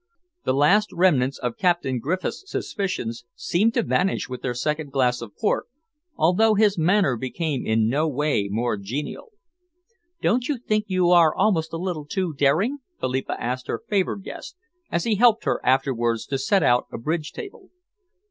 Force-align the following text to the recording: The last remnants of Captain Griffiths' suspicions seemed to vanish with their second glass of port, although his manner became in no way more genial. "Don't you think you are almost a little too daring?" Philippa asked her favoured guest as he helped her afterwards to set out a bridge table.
The 0.45 0.53
last 0.55 0.89
remnants 0.91 1.37
of 1.37 1.57
Captain 1.59 1.99
Griffiths' 1.99 2.43
suspicions 2.49 3.23
seemed 3.35 3.75
to 3.75 3.83
vanish 3.83 4.27
with 4.27 4.41
their 4.41 4.55
second 4.55 4.91
glass 4.91 5.21
of 5.21 5.35
port, 5.37 5.67
although 6.15 6.55
his 6.55 6.75
manner 6.75 7.15
became 7.15 7.67
in 7.67 7.87
no 7.87 8.07
way 8.07 8.47
more 8.51 8.77
genial. 8.77 9.31
"Don't 10.19 10.47
you 10.49 10.57
think 10.57 10.85
you 10.87 11.11
are 11.11 11.35
almost 11.35 11.71
a 11.71 11.77
little 11.77 12.07
too 12.07 12.33
daring?" 12.33 12.79
Philippa 12.99 13.39
asked 13.39 13.67
her 13.67 13.83
favoured 13.87 14.23
guest 14.23 14.55
as 14.91 15.03
he 15.03 15.17
helped 15.17 15.43
her 15.45 15.63
afterwards 15.63 16.25
to 16.25 16.39
set 16.39 16.63
out 16.63 16.87
a 16.91 16.97
bridge 16.97 17.31
table. 17.31 17.69